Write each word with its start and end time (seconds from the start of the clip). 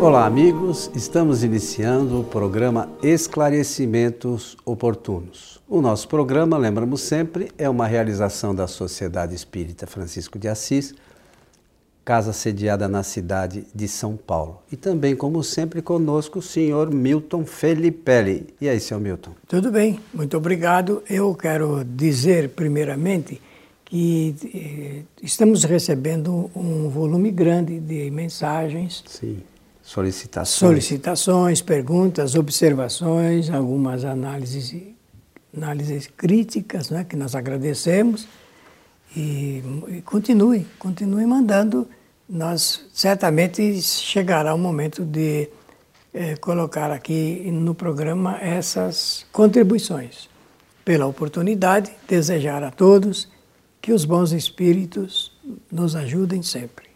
Olá, 0.00 0.24
amigos. 0.24 0.90
Estamos 0.94 1.44
iniciando 1.44 2.20
o 2.20 2.24
programa 2.24 2.88
Esclarecimentos 3.02 4.56
Oportunos. 4.64 5.60
O 5.68 5.82
nosso 5.82 6.08
programa, 6.08 6.56
lembramos 6.56 7.02
sempre, 7.02 7.52
é 7.58 7.68
uma 7.68 7.86
realização 7.86 8.54
da 8.54 8.66
Sociedade 8.66 9.34
Espírita 9.34 9.86
Francisco 9.86 10.38
de 10.38 10.48
Assis, 10.48 10.94
casa 12.02 12.32
sediada 12.32 12.88
na 12.88 13.02
cidade 13.02 13.66
de 13.74 13.86
São 13.86 14.16
Paulo. 14.16 14.62
E 14.72 14.76
também, 14.76 15.14
como 15.14 15.44
sempre, 15.44 15.82
conosco 15.82 16.38
o 16.38 16.42
senhor 16.42 16.90
Milton 16.90 17.44
Felipelli. 17.44 18.46
E 18.58 18.70
aí, 18.70 18.80
senhor 18.80 19.00
Milton? 19.00 19.32
Tudo 19.46 19.70
bem, 19.70 20.00
muito 20.14 20.34
obrigado. 20.34 21.02
Eu 21.10 21.34
quero 21.34 21.84
dizer, 21.84 22.48
primeiramente, 22.48 23.38
que 23.84 24.34
eh, 24.54 25.02
estamos 25.22 25.64
recebendo 25.64 26.50
um 26.56 26.88
volume 26.88 27.30
grande 27.30 27.78
de 27.78 28.10
mensagens. 28.10 29.04
Sim 29.06 29.42
Solicitações. 29.90 30.70
Solicitações, 30.70 31.62
perguntas, 31.62 32.36
observações, 32.36 33.50
algumas 33.50 34.04
análises, 34.04 34.72
análises 35.52 36.06
críticas, 36.06 36.90
né, 36.90 37.02
que 37.02 37.16
nós 37.16 37.34
agradecemos. 37.34 38.28
E, 39.16 39.60
e 39.88 40.00
continue, 40.02 40.64
continue 40.78 41.26
mandando. 41.26 41.88
Nós 42.28 42.86
certamente 42.92 43.82
chegará 43.82 44.54
o 44.54 44.58
momento 44.58 45.04
de 45.04 45.48
é, 46.14 46.36
colocar 46.36 46.92
aqui 46.92 47.50
no 47.50 47.74
programa 47.74 48.38
essas 48.40 49.26
contribuições. 49.32 50.28
Pela 50.84 51.06
oportunidade, 51.06 51.90
desejar 52.06 52.62
a 52.62 52.70
todos 52.70 53.26
que 53.82 53.92
os 53.92 54.04
bons 54.04 54.30
espíritos 54.30 55.32
nos 55.68 55.96
ajudem 55.96 56.44
sempre. 56.44 56.88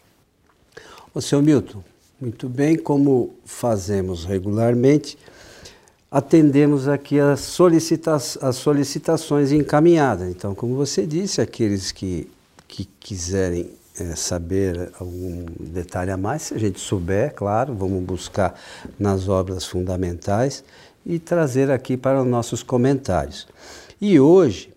O 1.13 1.19
senhor 1.19 1.41
Milton, 1.41 1.83
muito 2.19 2.47
bem, 2.47 2.77
como 2.77 3.35
fazemos 3.43 4.23
regularmente, 4.23 5.17
atendemos 6.09 6.87
aqui 6.87 7.19
as, 7.19 7.41
solicita 7.41 8.15
as 8.15 8.55
solicitações 8.55 9.51
encaminhadas. 9.51 10.29
Então, 10.29 10.55
como 10.55 10.75
você 10.75 11.05
disse, 11.05 11.41
aqueles 11.41 11.91
que, 11.91 12.29
que 12.67 12.85
quiserem 12.99 13.69
é, 13.99 14.15
saber 14.15 14.91
algum 14.99 15.45
detalhe 15.59 16.11
a 16.11 16.17
mais, 16.17 16.43
se 16.43 16.53
a 16.53 16.57
gente 16.57 16.79
souber, 16.79 17.33
claro, 17.33 17.73
vamos 17.73 18.03
buscar 18.03 18.57
nas 18.97 19.27
obras 19.27 19.65
fundamentais 19.65 20.63
e 21.05 21.19
trazer 21.19 21.69
aqui 21.69 21.97
para 21.97 22.21
os 22.21 22.27
nossos 22.27 22.63
comentários. 22.63 23.47
E 23.99 24.19
hoje 24.19 24.73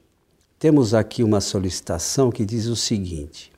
temos 0.59 0.93
aqui 0.93 1.23
uma 1.23 1.41
solicitação 1.41 2.31
que 2.31 2.45
diz 2.45 2.67
o 2.67 2.77
seguinte: 2.77 3.53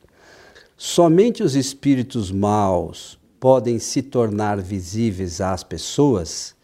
somente 0.77 1.43
os 1.43 1.55
espíritos 1.55 2.31
maus 2.31 3.20
podem 3.41 3.79
se 3.79 4.03
tornar 4.03 4.61
visíveis 4.61 5.41
às 5.41 5.65
pessoas? 5.65 6.55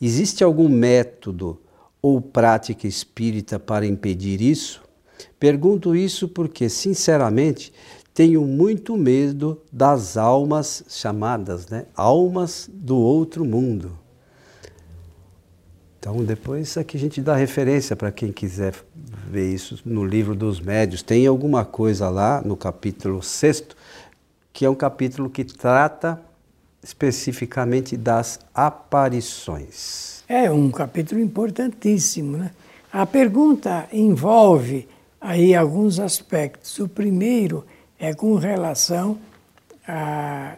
Existe 0.00 0.42
algum 0.42 0.68
método 0.68 1.60
ou 2.00 2.20
prática 2.20 2.88
espírita 2.88 3.60
para 3.60 3.86
impedir 3.86 4.40
isso? 4.40 4.82
Pergunto 5.38 5.94
isso 5.94 6.26
porque, 6.26 6.68
sinceramente, 6.68 7.72
tenho 8.14 8.42
muito 8.42 8.96
medo 8.96 9.60
das 9.70 10.16
almas 10.16 10.82
chamadas, 10.88 11.68
né? 11.68 11.86
Almas 11.94 12.68
do 12.72 12.96
outro 12.96 13.44
mundo. 13.44 13.98
Então, 15.98 16.24
depois 16.24 16.76
aqui 16.76 16.96
a 16.96 17.00
gente 17.00 17.20
dá 17.20 17.36
referência 17.36 17.94
para 17.94 18.10
quem 18.10 18.32
quiser 18.32 18.74
ver 19.30 19.54
isso 19.54 19.78
no 19.84 20.04
livro 20.04 20.34
dos 20.34 20.60
médios. 20.60 21.00
Tem 21.00 21.26
alguma 21.28 21.64
coisa 21.64 22.08
lá 22.10 22.42
no 22.44 22.56
capítulo 22.56 23.22
6 23.22 23.66
que 24.52 24.64
é 24.64 24.70
um 24.70 24.74
capítulo 24.74 25.30
que 25.30 25.44
trata 25.44 26.20
especificamente 26.82 27.96
das 27.96 28.40
aparições. 28.54 30.24
É 30.28 30.50
um 30.50 30.70
capítulo 30.70 31.20
importantíssimo, 31.20 32.36
né? 32.36 32.50
A 32.92 33.06
pergunta 33.06 33.88
envolve 33.92 34.88
aí 35.20 35.54
alguns 35.54 35.98
aspectos. 35.98 36.78
O 36.78 36.88
primeiro 36.88 37.64
é 37.98 38.12
com 38.12 38.34
relação 38.34 39.18
à, 39.86 40.56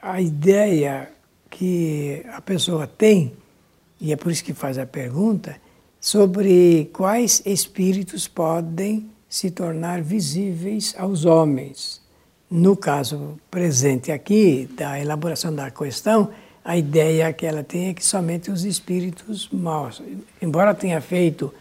à 0.00 0.20
ideia 0.20 1.10
que 1.50 2.24
a 2.32 2.40
pessoa 2.40 2.86
tem, 2.86 3.32
e 4.00 4.12
é 4.12 4.16
por 4.16 4.30
isso 4.30 4.44
que 4.44 4.52
faz 4.52 4.78
a 4.78 4.86
pergunta, 4.86 5.56
sobre 6.00 6.90
quais 6.92 7.42
espíritos 7.44 8.28
podem 8.28 9.10
se 9.28 9.50
tornar 9.50 10.02
visíveis 10.02 10.94
aos 10.96 11.24
homens. 11.24 12.00
No 12.50 12.76
caso 12.76 13.38
presente 13.50 14.10
aqui, 14.10 14.68
da 14.74 14.98
elaboração 14.98 15.54
da 15.54 15.70
questão, 15.70 16.30
a 16.64 16.76
ideia 16.76 17.32
que 17.32 17.44
ela 17.44 17.62
tem 17.62 17.88
é 17.88 17.94
que 17.94 18.04
somente 18.04 18.50
os 18.50 18.64
espíritos 18.64 19.48
maus. 19.52 20.02
Embora 20.40 20.74
tenha 20.74 21.00
feito 21.00 21.52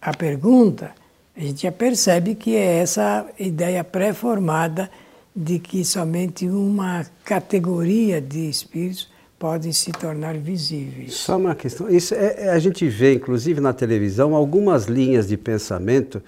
a 0.00 0.14
pergunta, 0.14 0.92
a 1.36 1.40
gente 1.40 1.62
já 1.62 1.72
percebe 1.72 2.34
que 2.34 2.54
é 2.54 2.78
essa 2.78 3.26
ideia 3.38 3.82
pré-formada 3.82 4.90
de 5.34 5.58
que 5.58 5.82
somente 5.84 6.46
uma 6.46 7.06
categoria 7.24 8.20
de 8.20 8.50
espíritos 8.50 9.10
podem 9.38 9.72
se 9.72 9.90
tornar 9.90 10.36
visíveis. 10.36 11.14
Só 11.14 11.36
uma 11.36 11.54
questão, 11.54 11.90
isso 11.90 12.14
é, 12.14 12.44
é 12.44 12.48
a 12.50 12.58
gente 12.58 12.86
vê 12.86 13.14
inclusive 13.14 13.60
na 13.60 13.72
televisão 13.72 14.36
algumas 14.36 14.84
linhas 14.84 15.26
de 15.26 15.36
pensamento 15.36 16.22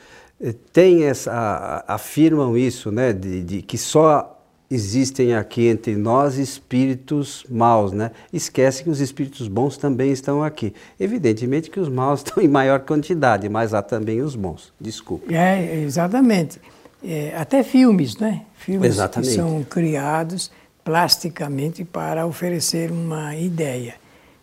tem 0.72 1.04
essa, 1.04 1.84
afirmam 1.86 2.56
isso, 2.56 2.90
né, 2.90 3.12
de, 3.12 3.42
de, 3.42 3.62
que 3.62 3.78
só 3.78 4.34
existem 4.70 5.34
aqui 5.34 5.66
entre 5.66 5.94
nós 5.96 6.36
espíritos 6.36 7.44
maus, 7.48 7.92
né? 7.92 8.10
Esquece 8.32 8.82
que 8.82 8.90
os 8.90 9.00
espíritos 9.00 9.46
bons 9.46 9.76
também 9.76 10.10
estão 10.10 10.42
aqui. 10.42 10.74
Evidentemente 10.98 11.70
que 11.70 11.78
os 11.78 11.88
maus 11.88 12.20
estão 12.24 12.42
em 12.42 12.48
maior 12.48 12.80
quantidade, 12.80 13.48
mas 13.48 13.72
há 13.72 13.82
também 13.82 14.20
os 14.20 14.34
bons. 14.34 14.72
Desculpe. 14.80 15.34
É, 15.34 15.76
exatamente. 15.82 16.60
É, 17.02 17.34
até 17.36 17.62
filmes, 17.62 18.16
né? 18.16 18.42
Filmes 18.54 18.94
exatamente. 18.94 19.30
que 19.30 19.36
são 19.36 19.62
criados 19.64 20.50
plasticamente 20.82 21.84
para 21.84 22.26
oferecer 22.26 22.90
uma 22.90 23.36
ideia. 23.36 23.94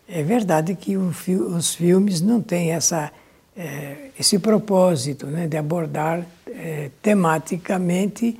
É 0.08 0.22
verdade 0.22 0.74
que 0.74 0.96
o, 0.96 1.12
os 1.56 1.74
filmes 1.74 2.20
não 2.20 2.40
têm 2.40 2.72
essa 2.72 3.10
é, 3.56 4.10
esse 4.18 4.38
propósito 4.38 5.26
né, 5.26 5.46
de 5.46 5.56
abordar 5.56 6.26
é, 6.46 6.90
tematicamente 7.02 8.38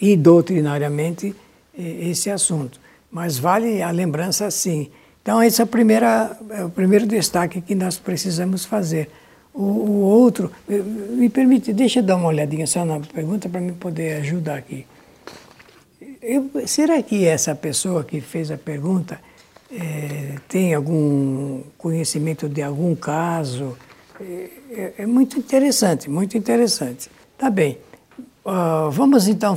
e 0.00 0.16
doutrinariamente 0.16 1.34
é, 1.76 1.82
esse 1.82 2.30
assunto. 2.30 2.80
Mas 3.10 3.38
vale 3.38 3.82
a 3.82 3.90
lembrança 3.90 4.50
sim. 4.50 4.90
Então, 5.22 5.42
esse 5.42 5.60
é, 5.60 5.64
primeira, 5.64 6.36
é 6.50 6.64
o 6.64 6.70
primeiro 6.70 7.06
destaque 7.06 7.60
que 7.60 7.74
nós 7.74 7.98
precisamos 7.98 8.64
fazer. 8.64 9.10
O, 9.52 9.62
o 9.62 10.00
outro, 10.02 10.52
me 10.68 11.28
permite, 11.28 11.72
deixa 11.72 11.98
eu 11.98 12.02
dar 12.02 12.16
uma 12.16 12.28
olhadinha 12.28 12.66
só 12.66 12.84
na 12.84 13.00
pergunta 13.00 13.48
para 13.48 13.60
me 13.60 13.72
poder 13.72 14.20
ajudar 14.20 14.56
aqui. 14.56 14.86
Eu, 16.22 16.50
será 16.66 17.02
que 17.02 17.24
essa 17.24 17.54
pessoa 17.54 18.04
que 18.04 18.20
fez 18.20 18.50
a 18.50 18.58
pergunta 18.58 19.20
é, 19.70 20.36
tem 20.48 20.74
algum 20.74 21.62
conhecimento 21.76 22.48
de 22.48 22.62
algum 22.62 22.94
caso? 22.94 23.76
É, 24.20 24.94
é 24.98 25.06
muito 25.06 25.38
interessante, 25.38 26.08
muito 26.08 26.36
interessante. 26.36 27.10
Tá 27.36 27.50
bem. 27.50 27.78
Uh, 28.44 28.90
vamos 28.90 29.28
então 29.28 29.54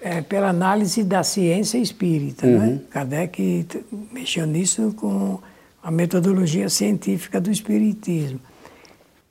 é, 0.00 0.20
pela 0.22 0.48
análise 0.48 1.02
da 1.02 1.22
ciência 1.22 1.78
espírita. 1.78 2.46
Né? 2.46 2.58
Uhum. 2.58 2.72
Né? 2.74 2.80
Kardec 2.90 3.66
mexeu 4.12 4.46
nisso 4.46 4.94
com 4.96 5.40
a 5.82 5.90
metodologia 5.90 6.68
científica 6.68 7.40
do 7.40 7.50
espiritismo. 7.50 8.40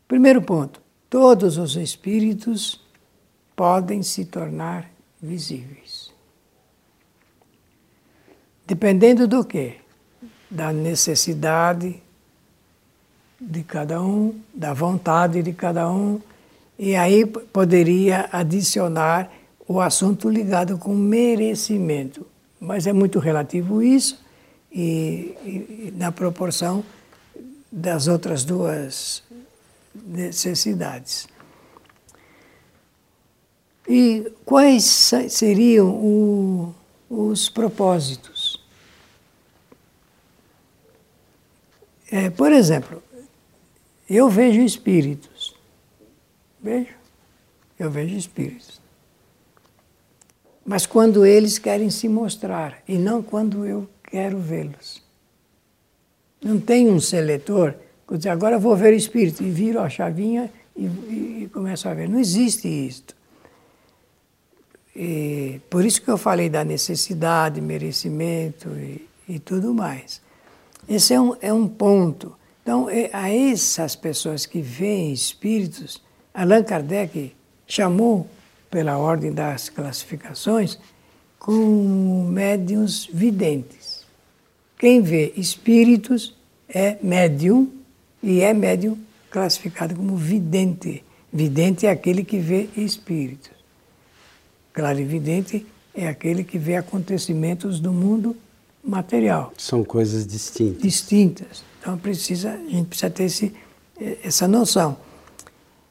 Primeiro 0.07 0.41
ponto: 0.41 0.81
todos 1.09 1.57
os 1.57 1.75
espíritos 1.75 2.81
podem 3.55 4.03
se 4.03 4.25
tornar 4.25 4.91
visíveis. 5.21 6.11
Dependendo 8.67 9.27
do 9.27 9.43
quê? 9.45 9.77
Da 10.49 10.71
necessidade 10.71 12.02
de 13.49 13.63
cada 13.63 14.01
um, 14.01 14.39
da 14.53 14.73
vontade 14.73 15.43
de 15.43 15.53
cada 15.53 15.91
um, 15.91 16.19
e 16.77 16.95
aí 16.95 17.25
poderia 17.25 18.29
adicionar 18.31 19.31
o 19.67 19.79
assunto 19.79 20.29
ligado 20.29 20.77
com 20.77 20.93
merecimento. 20.93 22.25
Mas 22.59 22.87
é 22.87 22.93
muito 22.93 23.19
relativo 23.19 23.81
isso, 23.81 24.23
e, 24.71 25.35
e 25.45 25.93
na 25.95 26.11
proporção 26.11 26.83
das 27.71 28.07
outras 28.07 28.43
duas 28.43 29.23
necessidades. 29.93 31.27
E 33.87 34.31
quais 34.45 35.11
seriam 35.29 35.89
o, 35.89 36.73
os 37.09 37.49
propósitos? 37.49 38.63
É, 42.09 42.29
por 42.29 42.51
exemplo, 42.51 43.01
eu 44.09 44.29
vejo 44.29 44.61
espíritos. 44.61 45.55
Vejo. 46.61 46.95
Eu 47.77 47.89
vejo 47.89 48.15
espíritos. 48.15 48.81
mas 50.65 50.85
quando 50.85 51.25
eles 51.25 51.59
querem 51.59 51.89
se 51.89 52.07
mostrar 52.07 52.81
e 52.87 52.97
não 52.97 53.21
quando 53.21 53.65
eu 53.65 53.89
quero 54.03 54.37
vê-los. 54.37 55.01
Não 56.41 56.59
tem 56.59 56.89
um 56.89 56.99
seletor 56.99 57.75
que 58.07 58.17
diz, 58.17 58.27
agora 58.27 58.59
vou 58.59 58.75
ver 58.75 58.93
espírito, 58.93 59.43
e 59.43 59.49
viro 59.49 59.79
a 59.79 59.89
chavinha 59.89 60.51
e, 60.75 60.85
e, 60.85 61.43
e 61.43 61.49
começo 61.51 61.87
a 61.87 61.93
ver. 61.93 62.07
Não 62.07 62.19
existe 62.19 62.67
isto. 62.67 63.15
E 64.95 65.59
por 65.69 65.83
isso 65.83 66.01
que 66.01 66.09
eu 66.09 66.17
falei 66.17 66.49
da 66.49 66.63
necessidade, 66.63 67.59
merecimento 67.59 68.69
e, 68.69 69.07
e 69.27 69.39
tudo 69.39 69.73
mais. 69.73 70.21
Esse 70.87 71.13
é 71.13 71.19
um, 71.19 71.35
é 71.41 71.51
um 71.51 71.67
ponto. 71.67 72.35
Então, 72.63 72.89
é, 72.89 73.09
a 73.11 73.29
essas 73.29 73.93
pessoas 73.93 74.45
que 74.45 74.61
veem 74.61 75.11
espíritos, 75.11 76.01
Allan 76.33 76.63
Kardec 76.63 77.35
chamou, 77.67 78.27
pela 78.71 78.97
ordem 78.97 79.31
das 79.31 79.69
classificações, 79.69 80.79
como 81.37 82.23
médiums 82.23 83.07
videntes. 83.13 84.05
Quem 84.79 85.01
vê 85.01 85.33
espíritos 85.35 86.33
é 86.67 86.97
médium 87.03 87.69
e 88.21 88.41
é 88.41 88.53
médium 88.53 88.97
classificado 89.29 89.93
como 89.93 90.15
vidente. 90.15 91.03
Vidente 91.31 91.85
é 91.85 91.91
aquele 91.91 92.23
que 92.23 92.39
vê 92.39 92.69
espíritos. 92.77 93.51
Clarividente 94.71 95.65
é 95.93 96.07
aquele 96.07 96.43
que 96.43 96.57
vê 96.57 96.77
acontecimentos 96.77 97.79
do 97.79 97.91
mundo 97.91 98.35
material. 98.83 99.53
São 99.57 99.83
coisas 99.83 100.25
distintas. 100.25 100.81
Distintas. 100.81 101.72
Então 101.83 101.97
precisa, 101.97 102.53
a 102.53 102.69
gente 102.69 102.87
precisa 102.87 103.09
ter 103.09 103.25
esse, 103.25 103.53
essa 104.23 104.47
noção. 104.47 104.95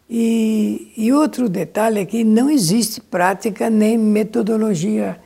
E, 0.08 0.90
e 0.96 1.12
outro 1.12 1.50
detalhe 1.50 2.00
é 2.00 2.06
que 2.06 2.24
não 2.24 2.48
existe 2.48 2.98
prática 2.98 3.68
nem 3.68 3.98
metodologia 3.98 5.20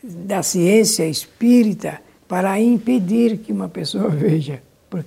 da 0.00 0.44
ciência 0.44 1.08
espírita 1.08 2.00
para 2.28 2.60
impedir 2.60 3.38
que 3.38 3.50
uma 3.50 3.68
pessoa 3.68 4.08
veja, 4.14 4.62
por, 4.88 5.04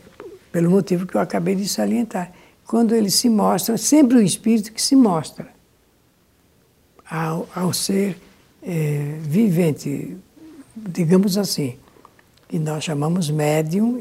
pelo 0.51 0.69
motivo 0.69 1.07
que 1.07 1.16
eu 1.16 1.22
acabei 1.22 1.56
de 1.56 1.69
salientar. 1.69 2.34
Quando 2.68 2.94
ele 2.94 3.10
se 3.10 3.30
mostra, 3.30 3.78
sempre 3.78 4.18
o 4.18 4.22
espírito 4.22 4.74
que 4.74 4.81
se 4.81 4.98
mostra 4.98 5.48
ao, 7.10 7.48
ao 7.56 7.72
ser 7.72 8.19
é, 8.62 9.18
vivente, 9.22 10.18
digamos 10.75 11.38
assim, 11.38 11.78
que 12.50 12.60
nós 12.60 12.84
chamamos 12.84 13.30
médium, 13.30 13.98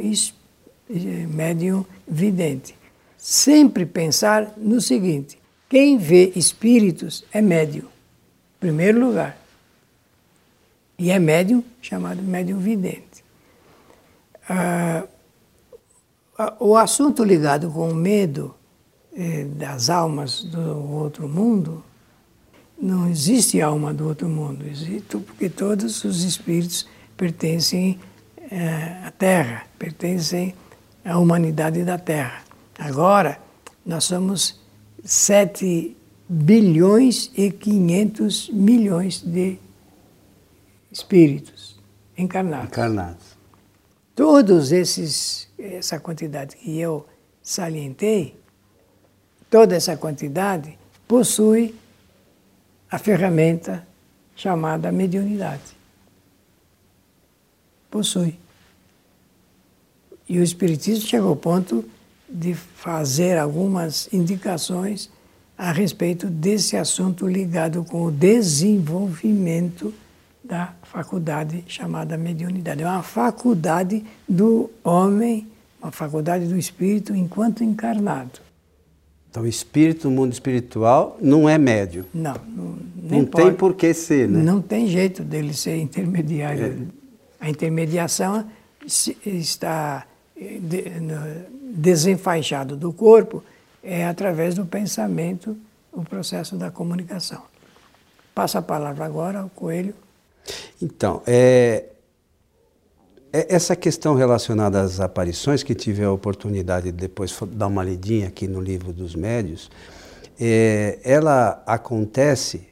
médium 0.89 1.85
vidente. 2.07 2.75
Sempre 3.17 3.85
pensar 3.85 4.55
no 4.57 4.81
seguinte: 4.81 5.39
quem 5.69 5.99
vê 5.99 6.33
espíritos 6.35 7.25
é 7.33 7.41
médium, 7.41 7.87
em 7.87 8.61
primeiro 8.61 9.01
lugar. 9.01 9.39
E 10.99 11.11
é 11.11 11.19
médium 11.19 11.63
chamado 11.81 12.23
médium 12.23 12.59
vidente. 12.59 13.25
Ah, 14.49 15.05
o 16.59 16.77
assunto 16.77 17.23
ligado 17.23 17.71
com 17.71 17.91
o 17.91 17.95
medo 17.95 18.55
eh, 19.15 19.45
das 19.45 19.91
almas 19.91 20.43
do 20.43 20.93
outro 20.93 21.29
mundo 21.29 21.85
não 22.81 23.09
existe 23.09 23.61
alma 23.61 23.93
do 23.93 24.07
outro 24.07 24.29
mundo, 24.29 24.65
existe 24.65 25.19
porque 25.19 25.49
todos 25.49 26.05
os 26.05 26.23
espíritos 26.23 26.87
pertencem 27.17 27.99
é, 28.51 29.05
à 29.05 29.11
Terra, 29.11 29.67
pertencem 29.79 30.55
à 31.09 31.19
humanidade 31.19 31.85
da 31.85 31.99
Terra. 31.99 32.43
Agora, 32.79 33.41
nós 33.85 34.05
somos 34.05 34.61
7 35.03 35.97
bilhões 36.29 37.31
e 37.35 37.51
500 37.51 38.51
milhões 38.51 39.23
de 39.23 39.59
espíritos 40.93 41.81
encarnados. 42.17 42.69
Encarnados. 42.69 43.39
Todos 44.15 44.71
esses, 44.71 45.49
essa 45.59 45.99
quantidade 45.99 46.57
que 46.57 46.79
eu 46.79 47.07
salientei, 47.43 48.39
toda 49.49 49.75
essa 49.75 49.97
quantidade 49.97 50.79
possui 51.07 51.75
a 52.91 52.99
ferramenta 52.99 53.87
chamada 54.37 54.93
mediunidade. 54.93 55.77
Possui. 57.91 58.39
E 60.29 60.39
o 60.39 60.43
Espiritismo 60.43 61.07
chegou 61.07 61.31
ao 61.31 61.37
ponto 61.37 61.85
de 62.29 62.55
fazer 62.55 63.39
algumas 63.39 64.09
indicações 64.13 65.11
a 65.57 65.73
respeito 65.73 66.27
desse 66.27 66.77
assunto 66.77 67.27
ligado 67.27 67.83
com 67.85 68.05
o 68.05 68.13
desenvolvimento 68.13 69.93
da 70.45 70.73
faculdade 70.85 71.65
chamada 71.67 72.17
mediunidade. 72.17 72.83
É 72.83 72.87
uma 72.87 73.03
faculdade 73.03 74.05
do 74.29 74.71
homem, 74.85 75.47
uma 75.83 75.91
faculdade 75.91 76.47
do 76.47 76.57
espírito 76.57 77.15
enquanto 77.15 77.65
encarnado. 77.65 78.41
Então, 79.31 79.43
o 79.43 79.47
espírito 79.47 80.09
no 80.09 80.17
mundo 80.17 80.33
espiritual 80.33 81.19
não 81.21 81.49
é 81.49 81.59
médio. 81.59 82.07
Não, 82.15 82.35
não, 82.47 82.79
não 82.97 83.25
tem 83.25 83.53
por 83.53 83.75
que 83.75 83.93
ser, 83.93 84.29
né? 84.29 84.43
Não 84.43 84.61
tem 84.61 84.87
jeito 84.87 85.23
dele 85.23 85.53
ser 85.53 85.77
intermediário. 85.77 86.89
É. 87.41 87.47
A 87.47 87.51
intermediação 87.51 88.47
está 89.27 90.07
desenfaixado 91.73 92.77
do 92.77 92.93
corpo 92.93 93.43
é 93.83 94.07
através 94.07 94.55
do 94.55 94.67
pensamento, 94.67 95.57
o 95.93 96.03
processo 96.03 96.57
da 96.57 96.71
comunicação. 96.71 97.43
Passa 98.35 98.59
a 98.59 98.63
palavra 98.63 99.05
agora 99.05 99.41
ao 99.41 99.49
Coelho. 99.49 99.95
Então, 100.81 101.23
é, 101.27 101.87
é, 103.33 103.55
essa 103.55 103.77
questão 103.77 104.15
relacionada 104.15 104.81
às 104.81 105.01
aparições, 105.01 105.63
que 105.63 105.75
tive 105.75 106.03
a 106.03 106.11
oportunidade 106.11 106.87
de 106.87 106.93
depois 106.93 107.37
dar 107.53 107.67
uma 107.67 107.85
lidinha 107.85 108.29
aqui 108.29 108.47
no 108.47 108.61
livro 108.61 108.93
dos 108.93 109.15
médios, 109.15 109.71
é, 110.41 110.99
ela 111.03 111.63
acontece 111.67 112.69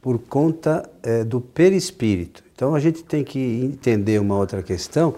por 0.00 0.18
conta 0.18 0.88
é, 1.02 1.24
do 1.24 1.40
perispírito. 1.40 2.42
Então 2.54 2.74
a 2.74 2.80
gente 2.80 3.04
tem 3.04 3.22
que 3.22 3.38
entender 3.38 4.18
uma 4.20 4.36
outra 4.36 4.62
questão, 4.62 5.14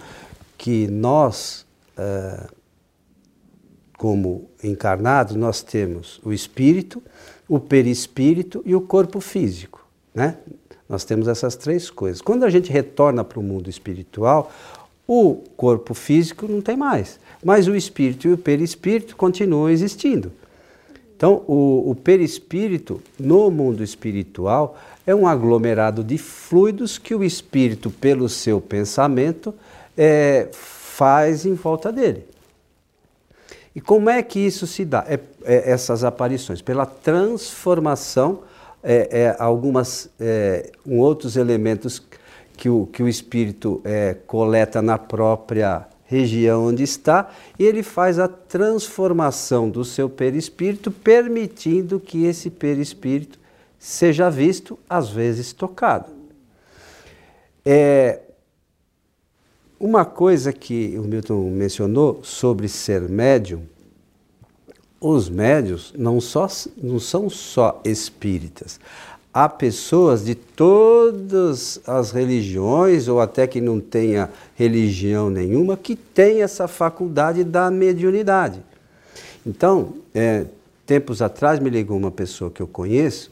que 0.60 0.88
nós, 0.88 1.64
é, 1.96 2.46
como 3.96 4.50
encarnados, 4.62 5.34
nós 5.34 5.62
temos 5.62 6.20
o 6.22 6.34
espírito, 6.34 7.02
o 7.48 7.58
perispírito 7.58 8.62
e 8.66 8.74
o 8.74 8.80
corpo 8.82 9.22
físico. 9.22 9.82
Né? 10.14 10.36
Nós 10.86 11.02
temos 11.02 11.28
essas 11.28 11.56
três 11.56 11.88
coisas. 11.88 12.20
Quando 12.20 12.44
a 12.44 12.50
gente 12.50 12.70
retorna 12.70 13.24
para 13.24 13.40
o 13.40 13.42
mundo 13.42 13.70
espiritual, 13.70 14.52
o 15.08 15.36
corpo 15.56 15.94
físico 15.94 16.46
não 16.46 16.60
tem 16.60 16.76
mais, 16.76 17.18
mas 17.42 17.66
o 17.66 17.74
espírito 17.74 18.28
e 18.28 18.32
o 18.34 18.36
perispírito 18.36 19.16
continuam 19.16 19.70
existindo. 19.70 20.30
Então, 21.16 21.42
o, 21.46 21.90
o 21.90 21.94
perispírito 21.94 23.00
no 23.18 23.50
mundo 23.50 23.82
espiritual 23.82 24.76
é 25.06 25.14
um 25.14 25.26
aglomerado 25.26 26.04
de 26.04 26.18
fluidos 26.18 26.98
que 26.98 27.14
o 27.14 27.24
espírito, 27.24 27.90
pelo 27.90 28.28
seu 28.28 28.60
pensamento, 28.60 29.54
é, 30.02 30.48
faz 30.50 31.44
em 31.44 31.52
volta 31.52 31.92
dele. 31.92 32.26
E 33.76 33.82
como 33.82 34.08
é 34.08 34.22
que 34.22 34.38
isso 34.38 34.66
se 34.66 34.82
dá? 34.82 35.04
É, 35.06 35.20
é, 35.44 35.70
essas 35.70 36.02
aparições? 36.04 36.62
Pela 36.62 36.86
transformação 36.86 38.40
é, 38.82 39.08
é, 39.10 39.36
algumas 39.38 40.08
é, 40.18 40.72
um 40.86 40.98
outros 41.00 41.36
elementos 41.36 42.02
que 42.56 42.70
o, 42.70 42.86
que 42.86 43.02
o 43.02 43.08
espírito 43.08 43.82
é, 43.84 44.16
coleta 44.26 44.80
na 44.80 44.96
própria 44.96 45.86
região 46.06 46.66
onde 46.66 46.82
está 46.82 47.30
e 47.58 47.64
ele 47.64 47.82
faz 47.82 48.18
a 48.18 48.26
transformação 48.26 49.68
do 49.68 49.84
seu 49.84 50.08
perispírito, 50.08 50.90
permitindo 50.90 52.00
que 52.00 52.24
esse 52.24 52.48
perispírito 52.48 53.38
seja 53.78 54.30
visto, 54.30 54.78
às 54.88 55.10
vezes 55.10 55.52
tocado. 55.52 56.10
É, 57.64 58.20
uma 59.80 60.04
coisa 60.04 60.52
que 60.52 60.96
o 60.98 61.02
Milton 61.02 61.50
mencionou 61.50 62.20
sobre 62.22 62.68
ser 62.68 63.00
médium 63.08 63.62
os 65.00 65.30
médios 65.30 65.94
não, 65.96 66.20
só, 66.20 66.46
não 66.76 67.00
são 67.00 67.30
só 67.30 67.80
espíritas. 67.84 68.78
Há 69.32 69.48
pessoas 69.48 70.24
de 70.24 70.34
todas 70.34 71.80
as 71.86 72.10
religiões, 72.10 73.08
ou 73.08 73.20
até 73.20 73.46
que 73.46 73.60
não 73.60 73.80
tenha 73.80 74.28
religião 74.56 75.30
nenhuma, 75.30 75.76
que 75.76 75.96
tem 75.96 76.42
essa 76.42 76.68
faculdade 76.68 77.44
da 77.44 77.70
mediunidade. 77.70 78.60
Então, 79.46 79.94
é, 80.12 80.46
tempos 80.84 81.22
atrás 81.22 81.60
me 81.60 81.70
ligou 81.70 81.96
uma 81.96 82.10
pessoa 82.10 82.50
que 82.50 82.60
eu 82.60 82.66
conheço, 82.66 83.30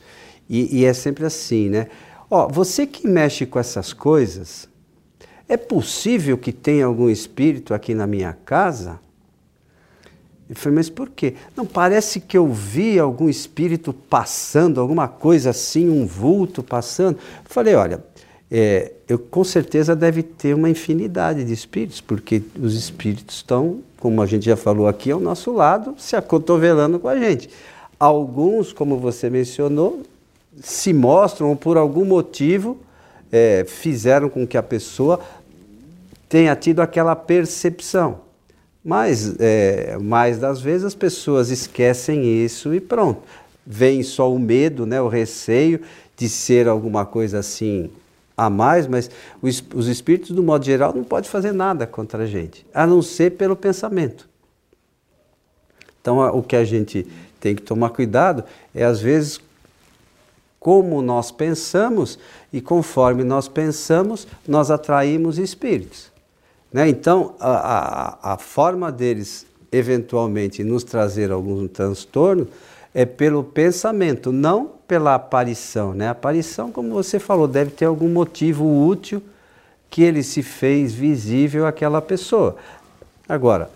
e, 0.48 0.78
e 0.78 0.84
é 0.84 0.94
sempre 0.94 1.26
assim, 1.26 1.68
né? 1.68 1.88
Ó, 2.30 2.48
você 2.48 2.86
que 2.86 3.06
mexe 3.06 3.44
com 3.44 3.58
essas 3.58 3.92
coisas, 3.92 4.68
é 5.48 5.56
possível 5.56 6.36
que 6.36 6.52
tenha 6.52 6.84
algum 6.84 7.08
espírito 7.08 7.72
aqui 7.72 7.94
na 7.94 8.06
minha 8.06 8.36
casa? 8.44 9.00
Eu 10.48 10.54
falei, 10.56 10.76
mas 10.76 10.90
por 10.90 11.08
quê? 11.10 11.34
Não, 11.56 11.64
parece 11.64 12.20
que 12.20 12.36
eu 12.36 12.46
vi 12.46 12.98
algum 12.98 13.28
espírito 13.28 13.92
passando, 13.92 14.80
alguma 14.80 15.08
coisa 15.08 15.50
assim, 15.50 15.88
um 15.88 16.06
vulto 16.06 16.62
passando. 16.62 17.16
Eu 17.16 17.50
falei, 17.50 17.74
olha, 17.74 18.02
é, 18.50 18.92
eu 19.08 19.18
com 19.18 19.44
certeza 19.44 19.96
deve 19.96 20.22
ter 20.22 20.54
uma 20.54 20.68
infinidade 20.68 21.44
de 21.44 21.52
espíritos, 21.52 22.00
porque 22.00 22.42
os 22.60 22.74
espíritos 22.74 23.36
estão, 23.36 23.80
como 23.98 24.22
a 24.22 24.26
gente 24.26 24.46
já 24.46 24.56
falou 24.56 24.86
aqui, 24.86 25.10
ao 25.10 25.20
nosso 25.20 25.52
lado, 25.52 25.94
se 25.98 26.16
acotovelando 26.16 26.98
com 26.98 27.08
a 27.08 27.18
gente. 27.18 27.48
Alguns, 27.98 28.72
como 28.72 28.98
você 28.98 29.28
mencionou, 29.28 30.02
se 30.60 30.92
mostram 30.92 31.54
por 31.56 31.76
algum 31.76 32.04
motivo 32.04 32.78
é, 33.30 33.64
fizeram 33.66 34.28
com 34.28 34.46
que 34.46 34.56
a 34.56 34.62
pessoa 34.62 35.20
tenha 36.28 36.54
tido 36.54 36.80
aquela 36.80 37.16
percepção. 37.16 38.20
Mas, 38.84 39.34
é, 39.38 39.98
mais 39.98 40.38
das 40.38 40.60
vezes, 40.60 40.86
as 40.86 40.94
pessoas 40.94 41.50
esquecem 41.50 42.44
isso 42.44 42.74
e 42.74 42.80
pronto. 42.80 43.22
Vem 43.66 44.02
só 44.02 44.32
o 44.32 44.38
medo, 44.38 44.86
né, 44.86 45.00
o 45.00 45.08
receio 45.08 45.80
de 46.16 46.28
ser 46.28 46.68
alguma 46.68 47.04
coisa 47.04 47.38
assim 47.38 47.90
a 48.36 48.48
mais, 48.48 48.86
mas 48.86 49.10
os, 49.42 49.62
os 49.74 49.88
espíritos, 49.88 50.30
do 50.30 50.42
modo 50.42 50.64
geral, 50.64 50.94
não 50.94 51.02
podem 51.02 51.28
fazer 51.28 51.52
nada 51.52 51.86
contra 51.86 52.22
a 52.22 52.26
gente, 52.26 52.64
a 52.72 52.86
não 52.86 53.02
ser 53.02 53.32
pelo 53.32 53.56
pensamento. 53.56 54.28
Então, 56.00 56.20
o 56.30 56.42
que 56.42 56.54
a 56.54 56.64
gente 56.64 57.06
tem 57.40 57.54
que 57.54 57.62
tomar 57.62 57.90
cuidado 57.90 58.44
é, 58.74 58.84
às 58.84 59.00
vezes, 59.00 59.40
como 60.60 61.02
nós 61.02 61.30
pensamos, 61.30 62.18
e 62.52 62.60
conforme 62.60 63.24
nós 63.24 63.48
pensamos, 63.48 64.26
nós 64.46 64.70
atraímos 64.70 65.38
espíritos. 65.38 66.10
Né? 66.72 66.88
Então, 66.88 67.34
a, 67.40 67.50
a, 67.50 68.32
a, 68.34 68.38
forma 68.38 68.92
deles 68.92 69.46
eventualmente 69.72 70.62
nos 70.62 70.84
trazer 70.84 71.30
algum 71.30 71.66
transtorno 71.66 72.46
é 72.94 73.04
pelo 73.06 73.42
pensamento, 73.42 74.32
não 74.32 74.72
pela 74.86 75.14
aparição. 75.14 75.94
Né? 75.94 76.08
A 76.08 76.12
aparição, 76.12 76.70
como 76.70 76.90
você 76.90 77.18
falou, 77.18 77.46
deve 77.46 77.70
ter 77.70 77.84
algum 77.84 78.08
motivo 78.08 78.86
útil 78.86 79.22
que 79.90 80.02
ele 80.02 80.22
se 80.22 80.42
fez 80.42 80.92
visível 80.92 81.66
àquela 81.66 82.02
pessoa. 82.02 82.56
Agora, 83.28 83.70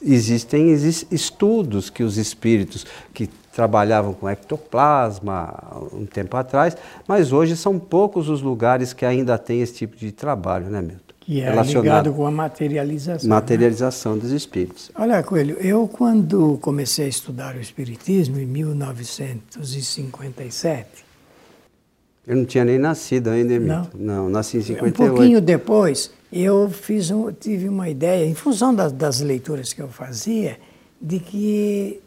existem 0.00 0.72
estudos 1.10 1.90
que 1.90 2.02
os 2.02 2.16
espíritos 2.16 2.86
que 3.12 3.26
trabalhavam 3.52 4.12
com 4.12 4.28
ectoplasma 4.28 5.88
um 5.92 6.04
tempo 6.04 6.36
atrás, 6.36 6.76
mas 7.08 7.32
hoje 7.32 7.56
são 7.56 7.78
poucos 7.78 8.28
os 8.28 8.42
lugares 8.42 8.92
que 8.92 9.04
ainda 9.04 9.38
têm 9.38 9.62
esse 9.62 9.74
tipo 9.74 9.96
de 9.96 10.12
trabalho, 10.12 10.66
né, 10.66 10.82
Milton? 10.82 11.05
Que 11.26 11.40
é 11.40 11.50
ligado 11.60 12.12
com 12.12 12.24
a 12.24 12.30
materialização. 12.30 13.28
Né? 13.28 13.34
Materialização 13.34 14.14
né? 14.14 14.20
dos 14.20 14.30
espíritos. 14.30 14.92
Olha, 14.94 15.20
Coelho, 15.24 15.56
eu 15.58 15.88
quando 15.88 16.56
comecei 16.62 17.06
a 17.06 17.08
estudar 17.08 17.56
o 17.56 17.60
espiritismo 17.60 18.38
em 18.38 18.46
1957, 18.46 21.04
eu 22.24 22.36
não 22.36 22.44
tinha 22.44 22.64
nem 22.64 22.78
nascido 22.78 23.30
ainda, 23.30 23.58
Milton. 23.58 23.88
Não, 23.94 24.22
não 24.24 24.28
nasci 24.28 24.58
em 24.58 24.62
58. 24.62 25.02
Um 25.02 25.14
pouquinho 25.14 25.40
depois, 25.40 26.12
eu 26.32 26.70
fiz 26.70 27.10
um, 27.10 27.32
tive 27.32 27.68
uma 27.68 27.88
ideia, 27.88 28.24
em 28.24 28.34
função 28.34 28.72
das, 28.72 28.92
das 28.92 29.20
leituras 29.20 29.72
que 29.72 29.82
eu 29.82 29.88
fazia, 29.88 30.60
de 31.00 31.18
que 31.18 32.00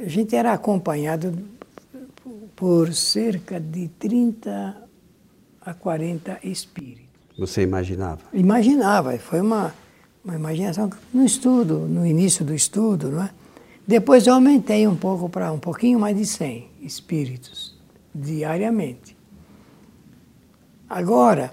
a 0.00 0.08
gente 0.08 0.36
era 0.36 0.52
acompanhado 0.52 1.36
por 2.54 2.94
cerca 2.94 3.58
de 3.58 3.88
30 3.98 4.76
a 5.60 5.74
40 5.74 6.38
espíritos. 6.44 7.09
Você 7.40 7.62
imaginava? 7.62 8.20
Imaginava, 8.34 9.16
foi 9.16 9.40
uma, 9.40 9.74
uma 10.22 10.34
imaginação 10.34 10.90
no 11.10 11.24
estudo, 11.24 11.78
no 11.88 12.06
início 12.06 12.44
do 12.44 12.54
estudo, 12.54 13.10
não 13.10 13.22
é? 13.22 13.30
Depois 13.86 14.26
eu 14.26 14.34
aumentei 14.34 14.86
um 14.86 14.94
pouco 14.94 15.26
para 15.26 15.50
um 15.50 15.58
pouquinho 15.58 15.98
mais 15.98 16.14
de 16.14 16.26
100 16.26 16.68
espíritos 16.82 17.74
diariamente. 18.14 19.16
Agora, 20.86 21.50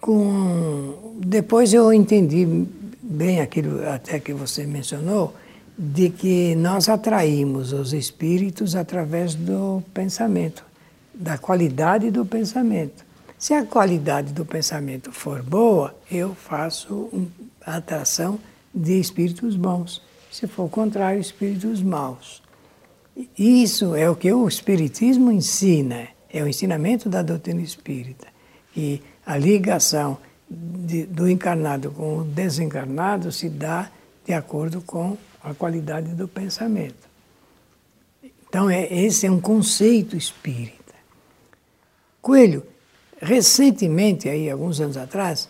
com 0.00 1.16
depois 1.18 1.74
eu 1.74 1.92
entendi 1.92 2.46
bem 3.02 3.40
aquilo 3.40 3.84
até 3.88 4.20
que 4.20 4.32
você 4.32 4.64
mencionou, 4.64 5.34
de 5.76 6.08
que 6.08 6.54
nós 6.54 6.88
atraímos 6.88 7.72
os 7.72 7.92
espíritos 7.92 8.76
através 8.76 9.34
do 9.34 9.82
pensamento, 9.92 10.64
da 11.12 11.36
qualidade 11.36 12.12
do 12.12 12.24
pensamento. 12.24 13.05
Se 13.38 13.52
a 13.52 13.64
qualidade 13.64 14.32
do 14.32 14.46
pensamento 14.46 15.12
for 15.12 15.42
boa, 15.42 15.94
eu 16.10 16.34
faço 16.34 17.10
atração 17.60 18.38
de 18.74 18.98
espíritos 18.98 19.56
bons. 19.56 20.02
Se 20.30 20.46
for 20.46 20.64
o 20.64 20.68
contrário, 20.68 21.20
espíritos 21.20 21.82
maus. 21.82 22.42
Isso 23.38 23.94
é 23.94 24.08
o 24.08 24.16
que 24.16 24.30
o 24.32 24.46
Espiritismo 24.46 25.32
ensina, 25.32 26.08
é 26.30 26.42
o 26.42 26.48
ensinamento 26.48 27.08
da 27.08 27.22
doutrina 27.22 27.62
espírita, 27.62 28.26
que 28.72 29.02
a 29.24 29.38
ligação 29.38 30.18
de, 30.48 31.06
do 31.06 31.28
encarnado 31.28 31.90
com 31.90 32.18
o 32.18 32.24
desencarnado 32.24 33.32
se 33.32 33.48
dá 33.48 33.90
de 34.24 34.34
acordo 34.34 34.82
com 34.82 35.16
a 35.42 35.54
qualidade 35.54 36.10
do 36.14 36.28
pensamento. 36.28 37.06
Então, 38.48 38.68
é, 38.68 38.92
esse 38.92 39.26
é 39.26 39.30
um 39.30 39.40
conceito 39.40 40.16
espírita. 40.16 40.94
Coelho, 42.20 42.64
recentemente, 43.20 44.28
aí, 44.28 44.50
alguns 44.50 44.80
anos 44.80 44.96
atrás, 44.96 45.48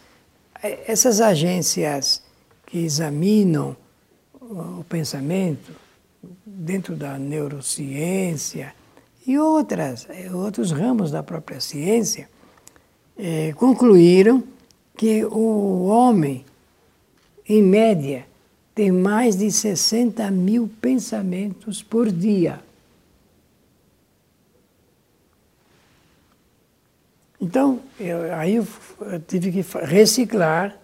é, 0.62 0.90
essas 0.90 1.20
agências 1.20 2.22
que 2.66 2.78
examinam 2.78 3.76
o 4.40 4.84
pensamento 4.84 5.72
dentro 6.44 6.94
da 6.94 7.18
neurociência 7.18 8.74
e 9.26 9.38
outras, 9.38 10.06
é, 10.08 10.30
outros 10.32 10.70
ramos 10.70 11.10
da 11.10 11.22
própria 11.22 11.60
ciência, 11.60 12.28
é, 13.18 13.52
concluíram 13.54 14.42
que 14.96 15.24
o 15.24 15.84
homem, 15.86 16.44
em 17.48 17.62
média, 17.62 18.26
tem 18.74 18.92
mais 18.92 19.36
de 19.36 19.50
60 19.50 20.30
mil 20.30 20.70
pensamentos 20.80 21.82
por 21.82 22.10
dia. 22.10 22.60
Então, 27.40 27.80
eu, 28.00 28.34
aí 28.34 28.56
eu, 28.56 28.66
tive 29.26 29.52
que 29.52 29.64
reciclar 29.84 30.76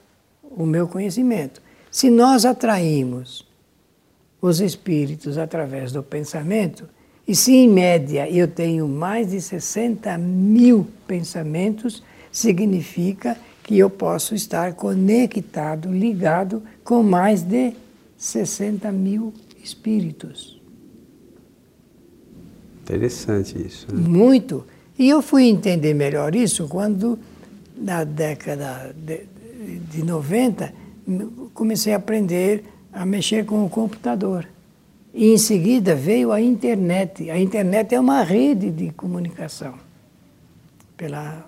o 0.42 0.66
meu 0.66 0.86
conhecimento. 0.86 1.62
Se 1.90 2.10
nós 2.10 2.44
atraímos 2.44 3.46
os 4.40 4.60
espíritos 4.60 5.38
através 5.38 5.92
do 5.92 6.02
pensamento, 6.02 6.88
e 7.26 7.34
se 7.34 7.52
em 7.52 7.68
média 7.68 8.28
eu 8.28 8.48
tenho 8.48 8.88
mais 8.88 9.30
de 9.30 9.40
60 9.40 10.18
mil 10.18 10.86
pensamentos, 11.06 12.02
significa 12.30 13.36
que 13.62 13.78
eu 13.78 13.88
posso 13.88 14.34
estar 14.34 14.74
conectado, 14.74 15.90
ligado 15.90 16.62
com 16.82 17.02
mais 17.02 17.42
de 17.42 17.74
60 18.16 18.90
mil 18.90 19.32
espíritos. 19.62 20.60
Interessante 22.82 23.64
isso. 23.64 23.86
Né? 23.94 24.00
Muito. 24.00 24.64
E 24.98 25.08
eu 25.08 25.22
fui 25.22 25.44
entender 25.44 25.94
melhor 25.94 26.34
isso 26.34 26.68
quando, 26.68 27.18
na 27.76 28.04
década 28.04 28.94
de, 28.96 29.26
de 29.90 30.04
90, 30.04 30.72
comecei 31.54 31.92
a 31.92 31.96
aprender 31.96 32.64
a 32.92 33.06
mexer 33.06 33.44
com 33.44 33.64
o 33.64 33.70
computador. 33.70 34.46
E 35.14 35.32
em 35.32 35.38
seguida 35.38 35.94
veio 35.94 36.32
a 36.32 36.40
internet. 36.40 37.30
A 37.30 37.38
internet 37.38 37.94
é 37.94 38.00
uma 38.00 38.22
rede 38.22 38.70
de 38.70 38.90
comunicação 38.92 39.74
pela, 40.96 41.46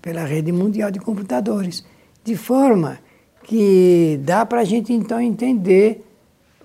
pela 0.00 0.24
rede 0.24 0.52
mundial 0.52 0.90
de 0.90 0.98
computadores. 0.98 1.84
De 2.24 2.36
forma 2.36 2.98
que 3.44 4.20
dá 4.22 4.44
para 4.44 4.60
a 4.60 4.64
gente 4.64 4.92
então 4.92 5.20
entender 5.20 6.04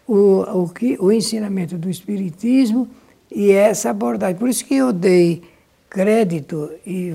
o, 0.07 0.63
o, 0.63 0.69
que, 0.69 0.97
o 0.99 1.11
ensinamento 1.11 1.77
do 1.77 1.89
Espiritismo 1.89 2.87
e 3.33 3.51
essa 3.51 3.89
abordagem. 3.89 4.35
Por 4.37 4.47
isso 4.47 4.63
que 4.63 4.75
eu 4.75 4.93
dei 4.93 5.43
crédito 5.89 6.71
e 6.85 7.13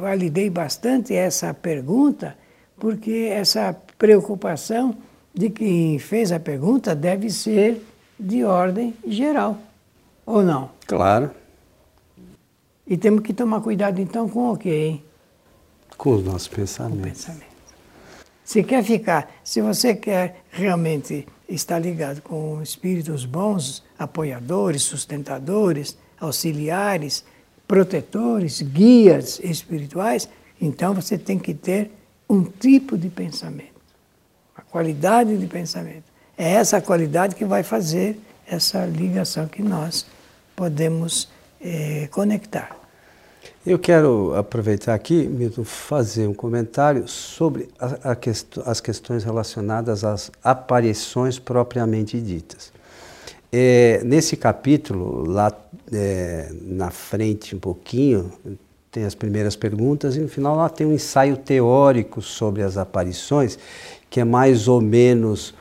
validei 0.00 0.50
bastante 0.50 1.14
essa 1.14 1.54
pergunta, 1.54 2.36
porque 2.78 3.28
essa 3.30 3.74
preocupação 3.96 4.96
de 5.32 5.48
quem 5.50 5.98
fez 5.98 6.32
a 6.32 6.40
pergunta 6.40 6.94
deve 6.94 7.30
ser 7.30 7.84
de 8.18 8.44
ordem 8.44 8.94
geral, 9.06 9.58
ou 10.26 10.42
não? 10.42 10.70
Claro. 10.86 11.30
E 12.86 12.96
temos 12.96 13.22
que 13.22 13.32
tomar 13.32 13.60
cuidado 13.60 14.00
então 14.00 14.28
com 14.28 14.52
o 14.52 14.56
quê, 14.56 14.70
hein? 14.70 15.04
Com 15.96 16.14
os 16.14 16.24
nossos 16.24 16.48
pensamentos. 16.48 17.24
Com 17.24 17.32
pensamento. 17.32 17.50
Se 18.44 18.64
quer 18.64 18.82
ficar, 18.82 19.30
se 19.44 19.60
você 19.60 19.94
quer 19.94 20.42
realmente 20.50 21.26
estar 21.48 21.78
ligado 21.78 22.20
com 22.20 22.60
espíritos 22.60 23.24
bons, 23.24 23.84
apoiadores, 24.00 24.82
sustentadores, 24.82 25.96
auxiliares, 26.18 27.22
protetores, 27.68 28.62
guias 28.62 29.38
espirituais, 29.44 30.26
então 30.58 30.94
você 30.94 31.18
tem 31.18 31.38
que 31.38 31.52
ter 31.52 31.90
um 32.28 32.42
tipo 32.42 32.96
de 32.96 33.10
pensamento, 33.10 33.80
a 34.56 34.62
qualidade 34.62 35.36
de 35.36 35.46
pensamento. 35.46 36.04
é 36.36 36.52
essa 36.52 36.80
qualidade 36.80 37.34
que 37.34 37.44
vai 37.44 37.62
fazer 37.62 38.18
essa 38.46 38.86
ligação 38.86 39.46
que 39.46 39.62
nós 39.62 40.06
podemos 40.56 41.28
é, 41.60 42.08
conectar. 42.10 42.76
Eu 43.66 43.78
quero 43.78 44.34
aproveitar 44.34 44.94
aqui, 44.94 45.26
Milton, 45.26 45.64
fazer 45.64 46.26
um 46.26 46.32
comentário 46.32 47.06
sobre 47.06 47.68
a, 47.78 48.12
a 48.12 48.16
quest 48.16 48.58
as 48.64 48.80
questões 48.80 49.22
relacionadas 49.22 50.02
às 50.02 50.30
aparições 50.42 51.38
propriamente 51.38 52.18
ditas. 52.18 52.72
É, 53.52 54.00
nesse 54.04 54.36
capítulo, 54.36 55.28
lá 55.28 55.52
é, 55.92 56.50
na 56.62 56.90
frente 56.90 57.56
um 57.56 57.58
pouquinho, 57.58 58.32
tem 58.90 59.04
as 59.04 59.14
primeiras 59.14 59.56
perguntas 59.56 60.16
e 60.16 60.20
no 60.20 60.28
final 60.28 60.56
lá 60.56 60.68
tem 60.68 60.86
um 60.86 60.92
ensaio 60.92 61.36
teórico 61.36 62.22
sobre 62.22 62.62
as 62.62 62.76
aparições, 62.76 63.58
que 64.08 64.20
é 64.20 64.24
mais 64.24 64.68
ou 64.68 64.80
menos 64.80 65.54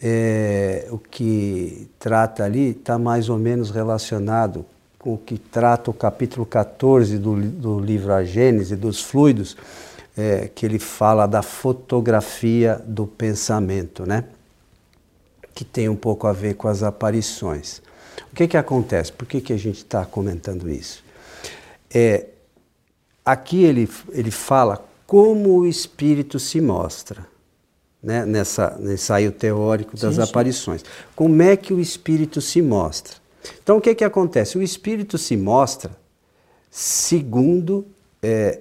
é, 0.00 0.86
o 0.90 0.98
que 0.98 1.88
trata 1.98 2.44
ali, 2.44 2.70
está 2.70 2.98
mais 2.98 3.28
ou 3.28 3.38
menos 3.38 3.70
relacionado 3.70 4.64
com 4.98 5.14
o 5.14 5.18
que 5.18 5.38
trata 5.38 5.90
o 5.90 5.94
capítulo 5.94 6.44
14 6.44 7.18
do, 7.18 7.36
do 7.36 7.80
livro 7.80 8.12
A 8.12 8.22
Gênese, 8.22 8.76
dos 8.76 9.02
fluidos, 9.02 9.56
é, 10.16 10.50
que 10.54 10.66
ele 10.66 10.78
fala 10.78 11.26
da 11.26 11.42
fotografia 11.42 12.80
do 12.84 13.06
pensamento, 13.06 14.06
né? 14.06 14.24
Que 15.60 15.64
tem 15.66 15.90
um 15.90 15.96
pouco 15.96 16.26
a 16.26 16.32
ver 16.32 16.54
com 16.54 16.68
as 16.68 16.82
aparições. 16.82 17.82
O 18.32 18.34
que, 18.34 18.48
que 18.48 18.56
acontece? 18.56 19.12
Por 19.12 19.28
que, 19.28 19.42
que 19.42 19.52
a 19.52 19.58
gente 19.58 19.76
está 19.76 20.06
comentando 20.06 20.70
isso? 20.70 21.04
É, 21.92 22.28
aqui 23.22 23.62
ele, 23.62 23.86
ele 24.10 24.30
fala 24.30 24.82
como 25.06 25.58
o 25.58 25.66
espírito 25.66 26.38
se 26.38 26.62
mostra. 26.62 27.26
Né, 28.02 28.24
nessa, 28.24 28.78
nesse 28.78 28.94
ensaio 29.04 29.30
teórico 29.30 29.94
das 29.98 30.14
sim, 30.14 30.22
aparições. 30.22 30.80
Sim. 30.80 30.86
Como 31.14 31.42
é 31.42 31.54
que 31.54 31.74
o 31.74 31.78
espírito 31.78 32.40
se 32.40 32.62
mostra? 32.62 33.16
Então, 33.62 33.76
o 33.76 33.80
que, 33.82 33.94
que 33.94 34.04
acontece? 34.04 34.56
O 34.56 34.62
espírito 34.62 35.18
se 35.18 35.36
mostra 35.36 35.94
segundo 36.70 37.86
é, 38.22 38.60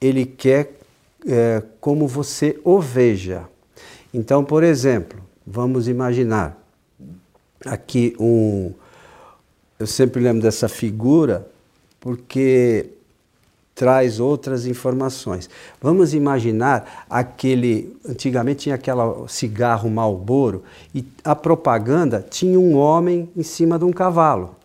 ele 0.00 0.24
quer 0.24 0.78
é, 1.26 1.62
como 1.78 2.08
você 2.08 2.58
o 2.64 2.80
veja. 2.80 3.46
Então, 4.14 4.42
por 4.42 4.64
exemplo, 4.64 5.27
vamos 5.50 5.88
imaginar 5.88 6.60
aqui 7.64 8.14
um. 8.18 8.72
Eu 9.78 9.86
sempre 9.86 10.20
lembro 10.20 10.42
dessa 10.42 10.68
figura 10.68 11.46
porque 12.00 12.90
traz 13.74 14.18
outras 14.18 14.66
informações. 14.66 15.48
Vamos 15.80 16.12
imaginar 16.12 17.06
aquele, 17.08 17.96
antigamente 18.04 18.64
tinha 18.64 18.74
aquela 18.74 19.28
cigarro 19.28 19.88
Marlboro 19.88 20.64
e 20.92 21.04
a 21.22 21.36
propaganda 21.36 22.26
tinha 22.28 22.58
um 22.58 22.76
homem 22.76 23.30
em 23.36 23.42
cima 23.44 23.78
de 23.78 23.84
um 23.84 23.92
cavalo. 23.92 24.56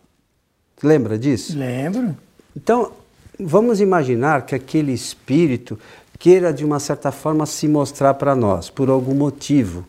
Lembra 0.81 1.17
disso? 1.17 1.57
Lembro. 1.57 2.17
Então, 2.57 2.91
vamos 3.39 3.79
imaginar 3.79 4.47
que 4.47 4.55
aquele 4.55 4.91
espírito 4.91 5.77
queira 6.17 6.51
de 6.51 6.65
uma 6.65 6.79
certa 6.79 7.11
forma 7.11 7.45
se 7.45 7.67
mostrar 7.67 8.15
para 8.15 8.35
nós 8.35 8.69
por 8.69 8.89
algum 8.89 9.13
motivo. 9.13 9.85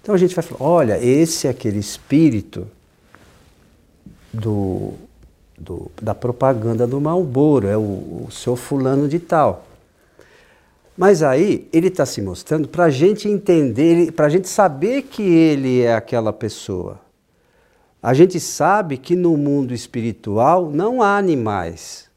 Então 0.00 0.14
a 0.14 0.18
gente 0.18 0.34
vai 0.34 0.44
falar, 0.44 0.62
olha, 0.62 0.98
esse 1.04 1.46
é 1.46 1.50
aquele 1.50 1.78
espírito 1.78 2.66
do 4.32 4.94
do, 5.58 5.90
da 6.00 6.14
propaganda 6.14 6.86
do 6.86 7.00
Malboro, 7.00 7.66
é 7.66 7.76
o, 7.76 8.26
o 8.26 8.28
seu 8.30 8.54
fulano 8.54 9.08
de 9.08 9.18
tal. 9.18 9.66
Mas 10.96 11.22
aí 11.22 11.68
ele 11.72 11.88
está 11.88 12.06
se 12.06 12.22
mostrando 12.22 12.68
para 12.68 12.84
a 12.84 12.90
gente 12.90 13.28
entender, 13.28 14.12
para 14.12 14.26
a 14.26 14.28
gente 14.28 14.48
saber 14.48 15.02
que 15.02 15.22
ele 15.22 15.82
é 15.82 15.94
aquela 15.94 16.32
pessoa. 16.32 17.00
A 18.02 18.14
gente 18.14 18.38
sabe 18.38 18.96
que 18.96 19.16
no 19.16 19.36
mundo 19.36 19.74
espiritual 19.74 20.70
não 20.70 21.02
há 21.02 21.16
animais. 21.16 22.07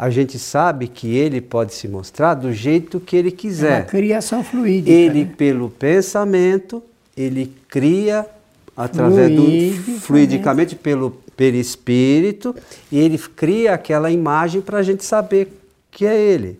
A 0.00 0.08
gente 0.08 0.38
sabe 0.38 0.88
que 0.88 1.14
ele 1.14 1.42
pode 1.42 1.74
se 1.74 1.86
mostrar 1.86 2.32
do 2.32 2.54
jeito 2.54 2.98
que 2.98 3.14
ele 3.14 3.30
quiser. 3.30 3.72
É 3.72 3.76
uma 3.80 3.84
criação 3.84 4.42
fluídica. 4.42 4.90
Ele, 4.90 5.24
né? 5.26 5.34
pelo 5.36 5.68
pensamento, 5.68 6.82
ele 7.14 7.54
cria 7.68 8.24
através 8.74 9.30
do 9.30 10.00
fluidicamente 10.00 10.74
pelo 10.74 11.10
perispírito 11.36 12.56
e 12.90 12.98
ele 12.98 13.18
cria 13.18 13.74
aquela 13.74 14.10
imagem 14.10 14.62
para 14.62 14.78
a 14.78 14.82
gente 14.82 15.04
saber 15.04 15.52
que 15.90 16.06
é 16.06 16.18
ele. 16.18 16.58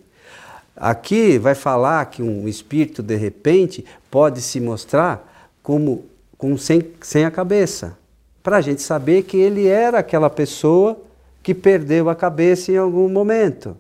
Aqui 0.76 1.38
vai 1.38 1.54
falar 1.54 2.04
que 2.10 2.22
um 2.22 2.46
espírito 2.46 3.02
de 3.02 3.16
repente 3.16 3.86
pode 4.10 4.42
se 4.42 4.60
mostrar 4.60 5.48
como, 5.62 6.04
como 6.36 6.58
sem, 6.58 6.82
sem 7.00 7.24
a 7.24 7.30
cabeça, 7.30 7.96
para 8.42 8.58
a 8.58 8.60
gente 8.60 8.82
saber 8.82 9.22
que 9.22 9.38
ele 9.38 9.66
era 9.66 10.00
aquela 10.00 10.28
pessoa 10.28 11.08
que 11.50 11.54
perdeu 11.54 12.08
a 12.08 12.14
cabeça 12.14 12.70
em 12.70 12.76
algum 12.76 13.08
momento. 13.08 13.76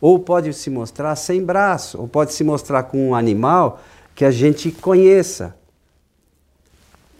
Ou 0.00 0.18
pode 0.18 0.50
se 0.54 0.70
mostrar 0.70 1.14
sem 1.14 1.44
braço, 1.44 2.00
ou 2.00 2.08
pode 2.08 2.32
se 2.32 2.42
mostrar 2.42 2.84
com 2.84 3.10
um 3.10 3.14
animal 3.14 3.82
que 4.14 4.24
a 4.24 4.30
gente 4.30 4.70
conheça. 4.70 5.54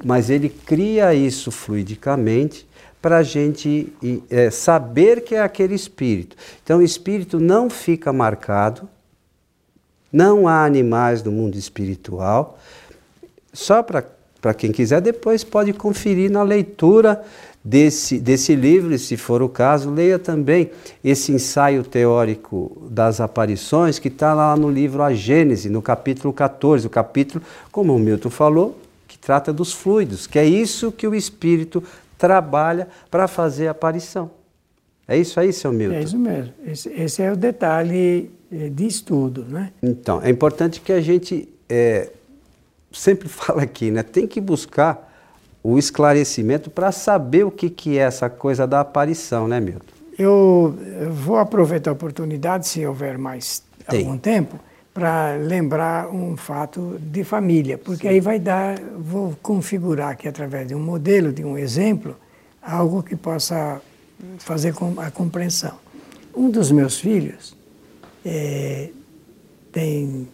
Mas 0.02 0.30
ele 0.30 0.48
cria 0.48 1.14
isso 1.14 1.50
fluidicamente 1.50 2.66
para 3.02 3.18
a 3.18 3.22
gente 3.22 3.92
é, 4.30 4.48
saber 4.50 5.22
que 5.24 5.34
é 5.34 5.42
aquele 5.42 5.74
espírito. 5.74 6.36
Então, 6.64 6.78
o 6.78 6.82
espírito 6.82 7.38
não 7.38 7.68
fica 7.68 8.14
marcado, 8.14 8.88
não 10.10 10.48
há 10.48 10.64
animais 10.64 11.22
no 11.22 11.30
mundo 11.30 11.56
espiritual. 11.56 12.58
Só 13.52 13.82
para 13.82 14.54
quem 14.54 14.72
quiser, 14.72 15.02
depois 15.02 15.44
pode 15.44 15.74
conferir 15.74 16.30
na 16.30 16.42
leitura 16.42 17.22
desse, 17.64 18.18
desse 18.18 18.54
livro, 18.54 18.96
se 18.98 19.16
for 19.16 19.42
o 19.42 19.48
caso, 19.48 19.90
leia 19.90 20.18
também 20.18 20.70
esse 21.02 21.32
ensaio 21.32 21.84
teórico 21.84 22.88
das 22.90 23.20
aparições 23.20 23.98
que 23.98 24.08
está 24.08 24.34
lá 24.34 24.56
no 24.56 24.70
livro 24.70 25.02
A 25.02 25.14
Gênese, 25.14 25.68
no 25.68 25.80
capítulo 25.80 26.32
14, 26.32 26.86
o 26.86 26.90
capítulo, 26.90 27.42
como 27.70 27.94
o 27.94 27.98
Milton 27.98 28.30
falou, 28.30 28.78
que 29.06 29.18
trata 29.18 29.52
dos 29.52 29.72
fluidos, 29.72 30.26
que 30.26 30.38
é 30.38 30.44
isso 30.44 30.90
que 30.90 31.06
o 31.06 31.14
espírito 31.14 31.82
trabalha 32.18 32.88
para 33.10 33.28
fazer 33.28 33.68
a 33.68 33.72
aparição. 33.72 34.30
É 35.06 35.16
isso 35.16 35.38
aí, 35.38 35.52
seu 35.52 35.72
Milton? 35.72 35.96
É 35.96 36.02
isso 36.02 36.18
mesmo. 36.18 36.52
Esse, 36.64 36.88
esse 36.90 37.22
é 37.22 37.30
o 37.30 37.36
detalhe 37.36 38.30
eh, 38.50 38.68
de 38.68 38.86
estudo, 38.86 39.44
né? 39.44 39.72
Então, 39.82 40.20
é 40.22 40.30
importante 40.30 40.80
que 40.80 40.92
a 40.92 41.00
gente 41.00 41.48
é, 41.68 42.10
sempre 42.92 43.26
fala 43.28 43.62
aqui, 43.62 43.90
né? 43.90 44.02
Tem 44.02 44.26
que 44.26 44.40
buscar 44.40 45.11
o 45.62 45.78
esclarecimento 45.78 46.70
para 46.70 46.90
saber 46.90 47.44
o 47.44 47.50
que, 47.50 47.70
que 47.70 47.98
é 47.98 48.02
essa 48.02 48.28
coisa 48.28 48.66
da 48.66 48.80
aparição, 48.80 49.46
né, 49.46 49.60
Milton? 49.60 49.86
Eu 50.18 50.76
vou 51.10 51.36
aproveitar 51.36 51.90
a 51.90 51.94
oportunidade, 51.94 52.66
se 52.66 52.84
houver 52.84 53.16
mais 53.16 53.62
Tem. 53.88 54.00
algum 54.00 54.18
tempo, 54.18 54.58
para 54.92 55.36
lembrar 55.36 56.08
um 56.08 56.36
fato 56.36 56.98
de 57.00 57.24
família, 57.24 57.78
porque 57.78 58.06
Sim. 58.06 58.14
aí 58.14 58.20
vai 58.20 58.38
dar, 58.38 58.78
vou 58.98 59.34
configurar 59.40 60.10
aqui 60.10 60.28
através 60.28 60.68
de 60.68 60.74
um 60.74 60.80
modelo, 60.80 61.32
de 61.32 61.42
um 61.44 61.56
exemplo, 61.56 62.16
algo 62.60 63.02
que 63.02 63.16
possa 63.16 63.80
fazer 64.38 64.74
a 64.98 65.10
compreensão. 65.10 65.74
Um 66.34 66.50
dos 66.50 66.70
meus 66.70 67.00
filhos 67.00 67.56
é, 68.24 68.90
tem 69.72 70.28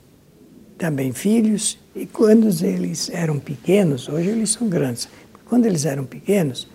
também 0.78 1.12
filhos, 1.12 1.78
e 1.94 2.06
quando 2.06 2.48
eles 2.64 3.10
eram 3.10 3.38
pequenos, 3.38 4.08
hoje 4.08 4.28
eles 4.28 4.50
são 4.50 4.68
grandes, 4.68 5.08
quando 5.44 5.66
eles 5.66 5.84
eram 5.84 6.04
pequenos, 6.04 6.68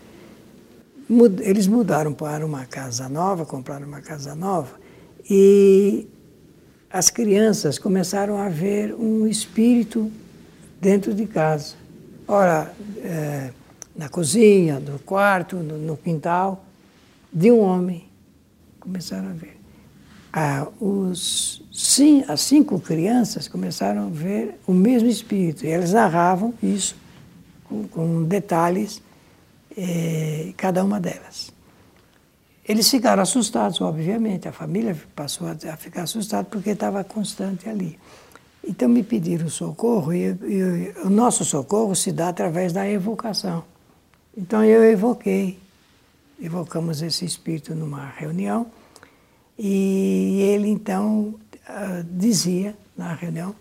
eles 1.42 1.68
mudaram 1.68 2.14
para 2.14 2.46
uma 2.46 2.66
casa 2.66 3.08
nova, 3.08 3.46
compraram 3.46 3.88
uma 3.88 4.02
casa 4.02 4.36
nova, 4.36 4.72
e 5.30 6.08
as 6.90 7.10
crianças 7.10 7.80
começaram 7.80 8.38
a 8.38 8.50
ver 8.50 8.94
um 8.94 9.26
espírito 9.26 10.12
dentro 10.80 11.14
de 11.14 11.26
casa. 11.26 11.76
Ora, 12.28 12.74
é, 13.04 13.52
na 13.96 14.10
cozinha, 14.10 14.80
no 14.80 15.00
quarto, 15.00 15.56
no, 15.56 15.78
no, 15.78 15.98
quintal, 15.98 16.66
de 17.32 17.52
um 17.52 17.60
homem. 17.60 18.06
Começaram 18.80 19.30
a 19.30 19.34
ver. 19.34 19.63
Ah, 20.36 20.68
os, 20.82 21.62
sim, 21.72 22.24
as 22.28 22.42
cinco 22.42 22.80
crianças 22.80 23.48
começaram 23.48 24.08
a 24.08 24.10
ver 24.10 24.60
o 24.66 24.74
mesmo 24.74 25.08
espírito. 25.08 25.64
E 25.64 25.70
elas 25.70 25.94
narravam 25.94 26.56
isso 26.62 26.96
com, 27.66 27.88
com 27.88 28.24
detalhes, 28.24 29.00
eh, 29.78 30.52
cada 30.58 30.84
uma 30.84 31.00
delas. 31.00 31.54
Eles 32.68 32.90
ficaram 32.90 33.22
assustados, 33.22 33.80
obviamente, 33.80 34.48
a 34.48 34.52
família 34.52 34.98
passou 35.16 35.48
a 35.48 35.78
ficar 35.78 36.04
assustada 36.04 36.46
porque 36.46 36.72
estava 36.72 37.04
constante 37.04 37.70
ali. 37.70 38.00
Então 38.64 38.90
me 38.90 39.04
pediram 39.04 39.50
socorro 39.50 40.14
e, 40.14 40.30
e, 40.30 40.94
o 41.04 41.10
nosso 41.12 41.46
socorro 41.46 41.94
se 41.96 42.12
dá 42.12 42.30
através 42.30 42.74
da 42.74 42.90
evocação. 42.90 43.66
Então 44.36 44.64
eu 44.64 44.84
evoquei, 44.84 45.60
evocamos 46.42 47.04
esse 47.04 47.24
espírito 47.24 47.76
numa 47.76 48.08
reunião 48.08 48.66
e 49.66 50.42
ele 50.42 50.68
então 50.68 51.36
uh, 51.70 52.04
dizia 52.12 52.76
na 52.98 53.14
reunião 53.14 53.56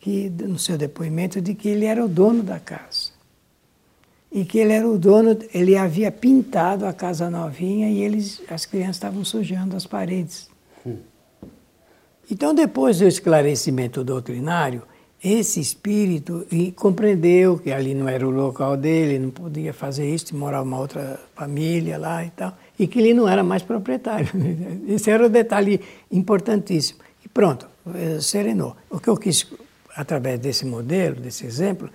que 0.00 0.30
no 0.30 0.58
seu 0.58 0.78
depoimento 0.78 1.42
de 1.42 1.54
que 1.54 1.68
ele 1.68 1.84
era 1.84 2.02
o 2.02 2.08
dono 2.08 2.42
da 2.42 2.58
casa. 2.58 3.12
e 4.32 4.46
que 4.46 4.58
ele 4.58 4.72
era 4.72 4.88
o 4.88 4.98
dono, 4.98 5.38
ele 5.52 5.76
havia 5.76 6.10
pintado 6.10 6.86
a 6.86 6.92
casa 6.92 7.28
novinha 7.28 7.90
e 7.90 8.02
eles, 8.02 8.40
as 8.48 8.64
crianças 8.64 8.96
estavam 8.96 9.22
sujando 9.26 9.76
as 9.76 9.86
paredes. 9.86 10.48
Hum. 10.86 10.96
Então, 12.30 12.54
depois 12.54 12.98
do 12.98 13.06
esclarecimento 13.06 14.02
doutrinário, 14.02 14.84
esse 15.22 15.60
espírito 15.60 16.46
compreendeu 16.74 17.58
que 17.58 17.70
ali 17.70 17.94
não 17.94 18.08
era 18.08 18.26
o 18.26 18.30
local 18.30 18.74
dele, 18.74 19.18
não 19.18 19.30
podia 19.30 19.74
fazer 19.74 20.12
isso, 20.12 20.34
morava 20.34 20.64
uma 20.64 20.78
outra 20.78 21.20
família 21.34 21.98
lá 21.98 22.24
e 22.24 22.30
tal, 22.30 22.56
e 22.82 22.88
que 22.88 22.98
ele 22.98 23.14
não 23.14 23.28
era 23.28 23.44
mais 23.44 23.62
proprietário. 23.62 24.28
Esse 24.88 25.10
era 25.10 25.24
o 25.24 25.28
detalhe 25.28 25.80
importantíssimo. 26.10 26.98
E 27.24 27.28
pronto, 27.28 27.68
eh, 27.94 28.18
serenou. 28.20 28.76
O 28.90 28.98
que 28.98 29.08
eu 29.08 29.16
quis, 29.16 29.46
através 29.94 30.40
desse 30.40 30.66
modelo, 30.66 31.20
desse 31.20 31.46
exemplo, 31.46 31.88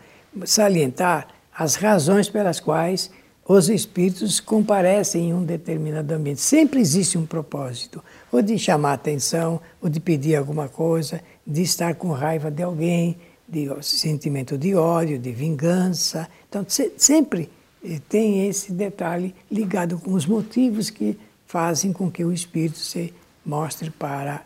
salientar 0.45 1.27
as 1.53 1.75
razões 1.75 2.29
pelas 2.29 2.61
quais 2.61 3.11
os 3.45 3.69
espíritos 3.69 4.39
comparecem 4.39 5.29
em 5.29 5.33
um 5.33 5.43
determinado 5.43 6.13
ambiente. 6.13 6.39
Sempre 6.39 6.79
existe 6.79 7.17
um 7.17 7.25
propósito, 7.25 8.03
ou 8.31 8.41
de 8.41 8.57
chamar 8.57 8.93
atenção, 8.93 9.59
ou 9.81 9.89
de 9.89 9.99
pedir 9.99 10.35
alguma 10.35 10.69
coisa, 10.69 11.21
de 11.45 11.63
estar 11.63 11.95
com 11.95 12.11
raiva 12.11 12.49
de 12.49 12.63
alguém, 12.63 13.17
de 13.47 13.69
sentimento 13.81 14.57
de 14.57 14.75
ódio, 14.75 15.17
de 15.19 15.31
vingança. 15.31 16.27
Então, 16.49 16.65
sempre 16.97 17.49
tem 18.09 18.47
esse 18.47 18.71
detalhe 18.71 19.33
ligado 19.51 19.97
com 19.97 20.13
os 20.13 20.25
motivos 20.25 20.89
que 20.89 21.17
fazem 21.45 21.93
com 21.93 22.11
que 22.11 22.23
o 22.23 22.31
espírito 22.31 22.77
se 22.77 23.13
mostre 23.45 23.89
para 23.89 24.45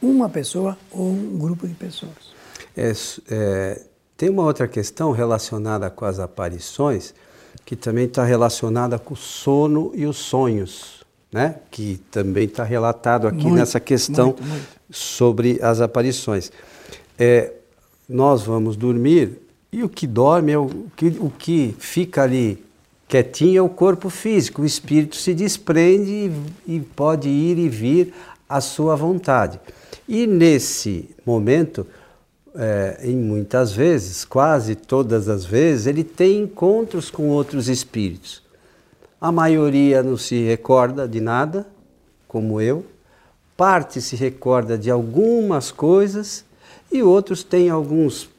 uma 0.00 0.28
pessoa 0.28 0.76
ou 0.90 1.10
um 1.10 1.38
grupo 1.38 1.66
de 1.66 1.74
pessoas. 1.74 2.32
É, 2.76 2.92
é, 3.30 3.82
tem 4.16 4.28
uma 4.28 4.44
outra 4.44 4.68
questão 4.68 5.10
relacionada 5.10 5.88
com 5.90 6.04
as 6.04 6.18
aparições, 6.18 7.14
que 7.64 7.74
também 7.74 8.04
está 8.04 8.24
relacionada 8.24 8.98
com 8.98 9.14
o 9.14 9.16
sono 9.16 9.92
e 9.94 10.06
os 10.06 10.18
sonhos, 10.18 11.02
né? 11.32 11.56
que 11.70 12.00
também 12.10 12.44
está 12.44 12.64
relatado 12.64 13.26
aqui 13.26 13.44
muito, 13.44 13.56
nessa 13.56 13.80
questão 13.80 14.26
muito, 14.26 14.44
muito. 14.44 14.66
sobre 14.90 15.58
as 15.62 15.80
aparições. 15.80 16.52
É, 17.18 17.52
nós 18.08 18.42
vamos 18.42 18.76
dormir 18.76 19.40
e 19.72 19.82
o 19.82 19.88
que 19.88 20.06
dorme 20.06 20.52
é 20.52 20.58
o 20.58 20.68
que, 20.94 21.06
o 21.18 21.30
que 21.30 21.74
fica 21.78 22.22
ali 22.22 22.62
quietinho 23.12 23.58
é 23.58 23.62
o 23.62 23.68
corpo 23.68 24.08
físico, 24.08 24.62
o 24.62 24.64
espírito 24.64 25.16
se 25.16 25.34
desprende 25.34 26.32
e, 26.66 26.76
e 26.76 26.80
pode 26.80 27.28
ir 27.28 27.58
e 27.58 27.68
vir 27.68 28.14
à 28.48 28.58
sua 28.58 28.96
vontade. 28.96 29.60
E 30.08 30.26
nesse 30.26 31.10
momento, 31.26 31.86
é, 32.54 33.00
em 33.02 33.14
muitas 33.14 33.70
vezes, 33.70 34.24
quase 34.24 34.74
todas 34.74 35.28
as 35.28 35.44
vezes, 35.44 35.86
ele 35.86 36.02
tem 36.02 36.40
encontros 36.40 37.10
com 37.10 37.28
outros 37.28 37.68
espíritos. 37.68 38.42
A 39.20 39.30
maioria 39.30 40.02
não 40.02 40.16
se 40.16 40.42
recorda 40.44 41.06
de 41.06 41.20
nada, 41.20 41.66
como 42.26 42.62
eu, 42.62 42.82
parte 43.54 44.00
se 44.00 44.16
recorda 44.16 44.78
de 44.78 44.90
algumas 44.90 45.70
coisas 45.70 46.46
e 46.90 47.02
outros 47.02 47.44
têm 47.44 47.68
alguns 47.68 48.32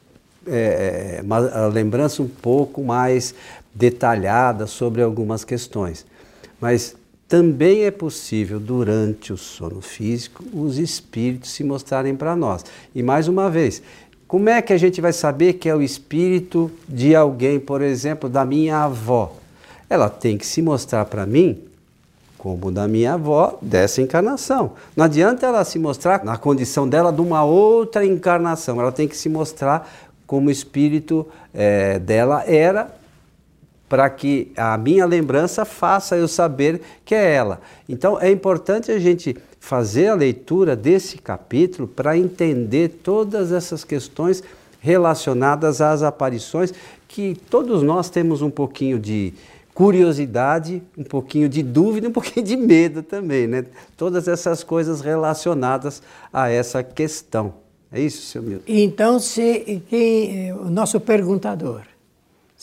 é, 0.46 1.20
uma 1.22 1.38
lembrança 1.68 2.22
um 2.22 2.28
pouco 2.28 2.82
mais 2.82 3.34
detalhada 3.74 4.66
sobre 4.66 5.02
algumas 5.02 5.44
questões. 5.44 6.06
Mas 6.60 6.94
também 7.28 7.84
é 7.84 7.90
possível, 7.90 8.60
durante 8.60 9.32
o 9.32 9.36
sono 9.36 9.80
físico, 9.80 10.44
os 10.52 10.78
espíritos 10.78 11.50
se 11.50 11.64
mostrarem 11.64 12.14
para 12.14 12.36
nós. 12.36 12.64
E 12.94 13.02
mais 13.02 13.26
uma 13.28 13.50
vez, 13.50 13.82
como 14.28 14.48
é 14.48 14.62
que 14.62 14.72
a 14.72 14.78
gente 14.78 15.00
vai 15.00 15.12
saber 15.12 15.54
que 15.54 15.68
é 15.68 15.74
o 15.74 15.82
espírito 15.82 16.70
de 16.88 17.14
alguém, 17.14 17.58
por 17.58 17.82
exemplo, 17.82 18.28
da 18.28 18.44
minha 18.44 18.78
avó? 18.78 19.36
Ela 19.88 20.08
tem 20.08 20.38
que 20.38 20.46
se 20.46 20.62
mostrar 20.62 21.04
para 21.06 21.26
mim 21.26 21.58
como 22.38 22.70
da 22.70 22.86
minha 22.86 23.14
avó 23.14 23.58
dessa 23.62 24.02
encarnação. 24.02 24.72
Não 24.94 25.06
adianta 25.06 25.46
ela 25.46 25.64
se 25.64 25.78
mostrar 25.78 26.22
na 26.24 26.36
condição 26.36 26.86
dela 26.86 27.10
de 27.10 27.22
uma 27.22 27.42
outra 27.42 28.04
encarnação. 28.04 28.78
Ela 28.78 28.92
tem 28.92 29.08
que 29.08 29.16
se 29.16 29.30
mostrar 29.30 29.90
como 30.26 30.48
o 30.48 30.50
espírito 30.50 31.26
é, 31.54 31.98
dela 31.98 32.44
era 32.46 32.90
para 33.88 34.08
que 34.10 34.50
a 34.56 34.76
minha 34.78 35.06
lembrança 35.06 35.64
faça 35.64 36.16
eu 36.16 36.26
saber 36.26 36.80
que 37.04 37.14
é 37.14 37.34
ela. 37.34 37.60
Então 37.88 38.20
é 38.20 38.30
importante 38.30 38.90
a 38.90 38.98
gente 38.98 39.36
fazer 39.60 40.08
a 40.08 40.14
leitura 40.14 40.76
desse 40.76 41.18
capítulo 41.18 41.88
para 41.88 42.18
entender 42.18 43.00
todas 43.02 43.52
essas 43.52 43.84
questões 43.84 44.42
relacionadas 44.80 45.80
às 45.80 46.02
aparições, 46.02 46.72
que 47.08 47.34
todos 47.48 47.82
nós 47.82 48.10
temos 48.10 48.42
um 48.42 48.50
pouquinho 48.50 48.98
de 48.98 49.32
curiosidade, 49.72 50.82
um 50.96 51.02
pouquinho 51.02 51.48
de 51.48 51.62
dúvida, 51.62 52.08
um 52.08 52.12
pouquinho 52.12 52.44
de 52.44 52.56
medo 52.56 53.02
também, 53.02 53.46
né? 53.46 53.64
Todas 53.96 54.28
essas 54.28 54.62
coisas 54.62 55.00
relacionadas 55.00 56.02
a 56.32 56.50
essa 56.50 56.82
questão. 56.82 57.54
É 57.90 58.00
isso, 58.00 58.22
seu 58.22 58.42
Milton? 58.42 58.64
Então, 58.66 59.18
se 59.18 59.82
quem, 59.88 60.52
o 60.52 60.68
nosso 60.68 61.00
perguntador, 61.00 61.82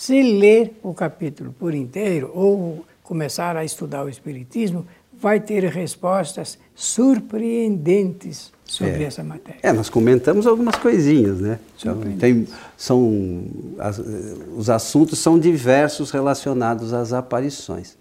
se 0.01 0.23
ler 0.23 0.79
o 0.81 0.95
capítulo 0.95 1.53
por 1.59 1.75
inteiro 1.75 2.31
ou 2.33 2.83
começar 3.03 3.55
a 3.55 3.63
estudar 3.63 4.03
o 4.03 4.09
Espiritismo, 4.09 4.83
vai 5.13 5.39
ter 5.39 5.63
respostas 5.65 6.57
surpreendentes 6.73 8.51
sobre 8.65 9.03
é. 9.03 9.07
essa 9.07 9.23
matéria. 9.23 9.59
É, 9.61 9.71
nós 9.71 9.91
comentamos 9.91 10.47
algumas 10.47 10.75
coisinhas, 10.75 11.39
né? 11.39 11.59
Então, 11.79 12.01
tem, 12.17 12.47
são, 12.75 13.43
as, 13.77 13.99
os 14.57 14.71
assuntos 14.71 15.19
são 15.19 15.37
diversos 15.37 16.09
relacionados 16.09 16.93
às 16.93 17.13
aparições. 17.13 17.95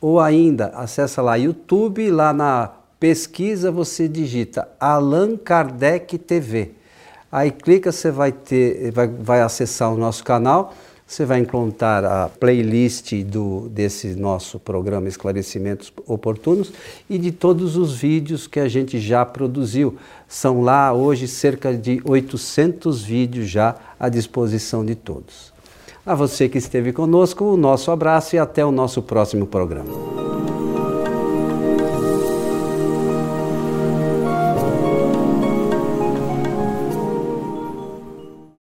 ou 0.00 0.20
ainda 0.20 0.68
acessa 0.68 1.20
lá 1.20 1.34
YouTube, 1.36 2.10
lá 2.10 2.32
na 2.32 2.70
pesquisa 2.98 3.70
você 3.70 4.08
digita 4.08 4.68
Allan 4.78 5.36
Kardec 5.36 6.16
TV. 6.18 6.70
Aí 7.30 7.50
clica, 7.50 7.90
você 7.90 8.10
vai 8.10 8.30
ter, 8.30 8.92
vai, 8.92 9.08
vai 9.08 9.42
acessar 9.42 9.92
o 9.92 9.96
nosso 9.96 10.22
canal 10.22 10.72
você 11.12 11.26
vai 11.26 11.40
encontrar 11.40 12.04
a 12.06 12.28
playlist 12.28 13.12
do, 13.24 13.68
desse 13.68 14.14
nosso 14.14 14.58
programa 14.58 15.08
Esclarecimentos 15.08 15.92
Oportunos 16.06 16.72
e 17.08 17.18
de 17.18 17.30
todos 17.30 17.76
os 17.76 17.94
vídeos 17.94 18.46
que 18.46 18.58
a 18.58 18.66
gente 18.66 18.98
já 18.98 19.22
produziu. 19.22 19.96
São 20.26 20.62
lá 20.62 20.90
hoje 20.90 21.28
cerca 21.28 21.76
de 21.76 22.00
800 22.02 23.02
vídeos 23.02 23.46
já 23.46 23.76
à 24.00 24.08
disposição 24.08 24.82
de 24.82 24.94
todos. 24.94 25.52
A 26.04 26.14
você 26.14 26.48
que 26.48 26.56
esteve 26.56 26.94
conosco, 26.94 27.44
o 27.44 27.58
nosso 27.58 27.90
abraço 27.90 28.34
e 28.34 28.38
até 28.38 28.64
o 28.64 28.72
nosso 28.72 29.02
próximo 29.02 29.46
programa. 29.46 29.92